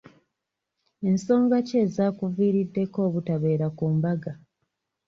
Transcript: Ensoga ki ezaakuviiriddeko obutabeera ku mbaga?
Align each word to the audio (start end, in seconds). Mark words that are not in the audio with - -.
Ensoga 1.09 1.57
ki 1.67 1.75
ezaakuviiriddeko 1.83 2.97
obutabeera 3.07 3.67
ku 3.77 3.85
mbaga? 3.95 4.31